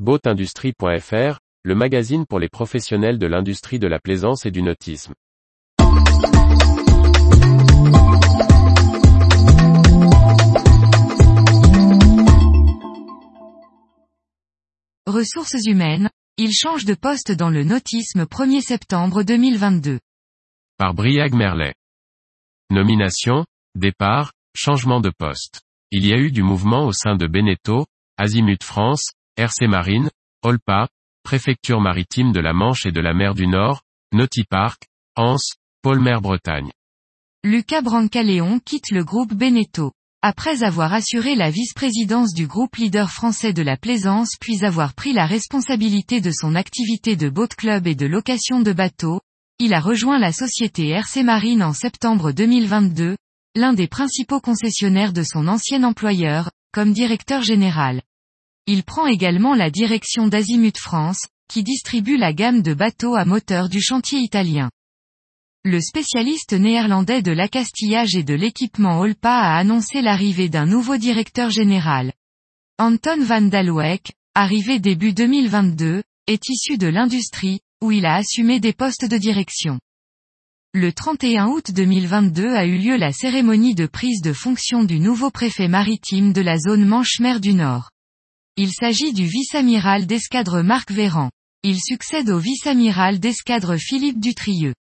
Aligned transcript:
Boatindustrie.fr, 0.00 1.38
le 1.62 1.74
magazine 1.76 2.26
pour 2.26 2.40
les 2.40 2.48
professionnels 2.48 3.16
de 3.16 3.28
l'industrie 3.28 3.78
de 3.78 3.86
la 3.86 4.00
plaisance 4.00 4.44
et 4.44 4.50
du 4.50 4.60
nautisme. 4.60 5.14
Ressources 15.06 15.64
humaines, 15.64 16.10
il 16.38 16.52
change 16.52 16.84
de 16.84 16.94
poste 16.94 17.30
dans 17.30 17.50
le 17.50 17.62
nautisme 17.62 18.24
1er 18.24 18.62
septembre 18.62 19.22
2022. 19.22 20.00
Par 20.76 20.94
Briag 20.94 21.34
Merlet. 21.34 21.74
Nomination, 22.68 23.46
départ, 23.76 24.32
changement 24.56 25.00
de 25.00 25.12
poste. 25.16 25.62
Il 25.92 26.04
y 26.04 26.12
a 26.12 26.16
eu 26.16 26.32
du 26.32 26.42
mouvement 26.42 26.84
au 26.84 26.92
sein 26.92 27.14
de 27.14 27.28
Beneteau, 27.28 27.86
Azimut 28.16 28.64
France, 28.64 29.12
RC 29.36 29.66
Marine, 29.66 30.10
Olpa, 30.44 30.86
Préfecture 31.24 31.80
maritime 31.80 32.30
de 32.30 32.38
la 32.38 32.52
Manche 32.52 32.86
et 32.86 32.92
de 32.92 33.00
la 33.00 33.14
mer 33.14 33.34
du 33.34 33.48
Nord, 33.48 33.82
Nautipark, 34.12 34.86
Anse, 35.16 35.54
Polmer 35.82 36.18
Bretagne. 36.22 36.70
Lucas 37.42 37.82
Brancaleon 37.82 38.60
quitte 38.60 38.92
le 38.92 39.02
groupe 39.02 39.34
Beneteau. 39.34 39.90
Après 40.22 40.62
avoir 40.62 40.94
assuré 40.94 41.34
la 41.34 41.50
vice-présidence 41.50 42.32
du 42.32 42.46
groupe 42.46 42.76
leader 42.76 43.10
français 43.10 43.52
de 43.52 43.62
la 43.62 43.76
plaisance 43.76 44.36
puis 44.40 44.64
avoir 44.64 44.94
pris 44.94 45.12
la 45.12 45.26
responsabilité 45.26 46.20
de 46.20 46.30
son 46.30 46.54
activité 46.54 47.16
de 47.16 47.28
boat 47.28 47.48
club 47.48 47.88
et 47.88 47.96
de 47.96 48.06
location 48.06 48.60
de 48.60 48.72
bateaux, 48.72 49.20
il 49.58 49.74
a 49.74 49.80
rejoint 49.80 50.20
la 50.20 50.30
société 50.30 50.90
RC 50.90 51.24
Marine 51.24 51.64
en 51.64 51.72
septembre 51.72 52.30
2022, 52.30 53.16
l'un 53.56 53.72
des 53.72 53.88
principaux 53.88 54.40
concessionnaires 54.40 55.12
de 55.12 55.24
son 55.24 55.48
ancien 55.48 55.82
employeur, 55.82 56.52
comme 56.72 56.92
directeur 56.92 57.42
général. 57.42 58.00
Il 58.66 58.82
prend 58.82 59.06
également 59.06 59.54
la 59.54 59.70
direction 59.70 60.26
d'Azimut 60.26 60.78
France, 60.78 61.26
qui 61.48 61.62
distribue 61.62 62.16
la 62.16 62.32
gamme 62.32 62.62
de 62.62 62.72
bateaux 62.72 63.14
à 63.14 63.26
moteur 63.26 63.68
du 63.68 63.82
chantier 63.82 64.20
italien. 64.20 64.70
Le 65.64 65.80
spécialiste 65.80 66.54
néerlandais 66.54 67.20
de 67.20 67.32
l'accastillage 67.32 68.16
et 68.16 68.22
de 68.22 68.34
l'équipement 68.34 69.00
Olpa 69.00 69.34
a 69.34 69.58
annoncé 69.58 70.00
l'arrivée 70.00 70.48
d'un 70.48 70.66
nouveau 70.66 70.96
directeur 70.96 71.50
général. 71.50 72.12
Anton 72.78 73.22
van 73.22 73.42
Dalwijk, 73.42 74.12
arrivé 74.34 74.78
début 74.78 75.12
2022, 75.12 76.02
est 76.26 76.48
issu 76.48 76.78
de 76.78 76.86
l'industrie, 76.86 77.60
où 77.82 77.92
il 77.92 78.06
a 78.06 78.14
assumé 78.14 78.60
des 78.60 78.72
postes 78.72 79.04
de 79.04 79.18
direction. 79.18 79.78
Le 80.72 80.92
31 80.92 81.48
août 81.48 81.70
2022 81.70 82.54
a 82.54 82.64
eu 82.64 82.78
lieu 82.78 82.96
la 82.96 83.12
cérémonie 83.12 83.74
de 83.74 83.86
prise 83.86 84.22
de 84.22 84.32
fonction 84.32 84.84
du 84.84 85.00
nouveau 85.00 85.30
préfet 85.30 85.68
maritime 85.68 86.32
de 86.32 86.40
la 86.40 86.56
zone 86.58 86.86
Manche-Mer 86.86 87.40
du 87.40 87.52
Nord. 87.52 87.90
Il 88.56 88.70
s'agit 88.72 89.12
du 89.12 89.26
vice-amiral 89.26 90.06
d'escadre 90.06 90.62
Marc 90.62 90.92
Véran. 90.92 91.28
Il 91.64 91.80
succède 91.80 92.30
au 92.30 92.38
vice-amiral 92.38 93.18
d'escadre 93.18 93.76
Philippe 93.76 94.20
Dutrieux. 94.20 94.74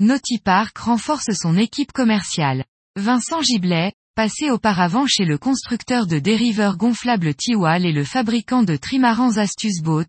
Nautipark 0.00 0.76
renforce 0.76 1.30
son 1.32 1.56
équipe 1.56 1.92
commerciale. 1.92 2.62
Vincent 2.96 3.40
Giblet, 3.40 3.94
passé 4.14 4.50
auparavant 4.50 5.06
chez 5.06 5.24
le 5.24 5.38
constructeur 5.38 6.06
de 6.06 6.18
dériveurs 6.18 6.76
gonflables 6.76 7.34
Tiwal 7.34 7.86
et 7.86 7.92
le 7.92 8.04
fabricant 8.04 8.62
de 8.62 8.76
trimarans 8.76 9.38
Astuce 9.38 9.80
Boats, 9.80 10.04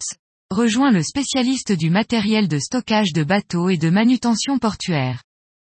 rejoint 0.51 0.91
le 0.91 1.01
spécialiste 1.01 1.71
du 1.71 1.89
matériel 1.89 2.49
de 2.49 2.59
stockage 2.59 3.13
de 3.13 3.23
bateaux 3.23 3.69
et 3.69 3.77
de 3.77 3.89
manutention 3.89 4.59
portuaire. 4.59 5.23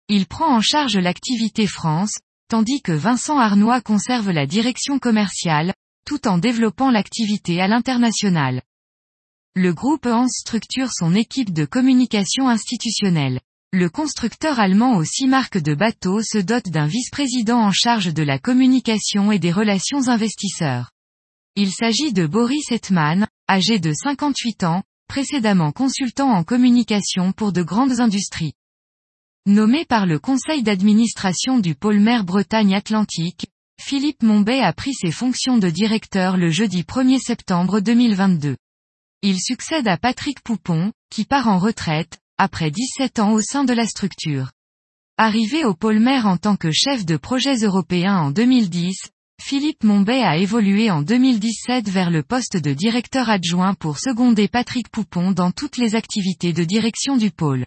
Il 0.09 0.25
prend 0.25 0.57
en 0.57 0.63
charge 0.63 0.97
l'activité 0.97 1.67
France, 1.67 2.15
tandis 2.49 2.81
que 2.81 2.93
Vincent 2.93 3.39
Arnois 3.39 3.83
conserve 3.83 4.31
la 4.31 4.47
direction 4.47 4.99
commerciale, 4.99 5.75
tout 6.07 6.27
en 6.29 6.39
développant 6.39 6.91
l'activité 6.91 7.61
à 7.61 7.69
l'international. 7.69 8.63
Le 9.55 9.75
groupe 9.75 10.07
Hans 10.07 10.29
structure 10.29 10.91
son 10.93 11.15
équipe 11.15 11.53
de 11.53 11.65
communication 11.65 12.49
institutionnelle. 12.49 13.41
Le 13.73 13.91
constructeur 13.91 14.61
allemand 14.61 14.97
aux 14.97 15.05
six 15.05 15.27
marques 15.27 15.59
de 15.59 15.75
bateaux 15.75 16.23
se 16.23 16.39
dote 16.39 16.69
d'un 16.69 16.87
vice-président 16.87 17.59
en 17.59 17.73
charge 17.73 18.15
de 18.15 18.23
la 18.23 18.39
communication 18.39 19.33
et 19.33 19.39
des 19.39 19.51
relations 19.51 20.09
investisseurs. 20.09 20.93
Il 21.57 21.73
s'agit 21.73 22.13
de 22.13 22.27
Boris 22.27 22.71
Hetman, 22.71 23.27
âgé 23.51 23.79
de 23.79 23.93
58 23.93 24.65
ans, 24.65 24.83
précédemment 25.09 25.73
consultant 25.73 26.31
en 26.31 26.45
communication 26.45 27.33
pour 27.33 27.53
de 27.53 27.63
grandes 27.63 28.01
industries. 28.01 28.53
Nommé 29.47 29.85
par 29.85 30.07
le 30.07 30.19
conseil 30.19 30.63
d'administration 30.63 31.59
du 31.59 31.75
pôle 31.75 31.99
mer 31.99 32.25
Bretagne 32.25 32.75
Atlantique, 32.75 33.47
Philippe 33.89 34.25
Mombay 34.25 34.63
a 34.63 34.73
pris 34.73 34.95
ses 34.95 35.13
fonctions 35.13 35.59
de 35.59 35.71
directeur 35.71 36.37
le 36.37 36.51
jeudi 36.51 36.83
1er 36.83 37.21
septembre 37.21 37.79
2022. 37.79 38.57
Il 39.23 39.39
succède 39.39 39.87
à 39.87 39.97
Patrick 39.97 40.41
Poupon, 40.43 40.91
qui 41.09 41.25
part 41.25 41.47
en 41.47 41.59
retraite, 41.59 42.19
après 42.37 42.73
17 42.73 43.21
ans 43.21 43.31
au 43.31 43.41
sein 43.41 43.63
de 43.63 43.73
la 43.73 43.87
structure. 43.87 44.51
Arrivé 45.19 45.65
au 45.65 45.73
pôle 45.73 46.01
mer 46.01 46.27
en 46.27 46.37
tant 46.37 46.57
que 46.57 46.73
chef 46.73 47.07
de 47.07 47.17
projets 47.17 47.59
européens 47.59 48.17
en 48.17 48.33
2010, 48.33 48.97
Philippe 49.41 49.85
Mombay 49.85 50.21
a 50.21 50.37
évolué 50.37 50.91
en 50.91 51.03
2017 51.03 51.89
vers 51.89 52.11
le 52.11 52.25
poste 52.25 52.57
de 52.57 52.73
directeur 52.73 53.31
adjoint 53.31 53.75
pour 53.75 54.01
seconder 54.01 54.49
Patrick 54.49 54.89
Poupon 54.89 55.31
dans 55.31 55.53
toutes 55.53 55.77
les 55.77 55.95
activités 55.95 56.53
de 56.53 56.65
direction 56.65 57.17
du 57.17 57.31
pôle. 57.31 57.67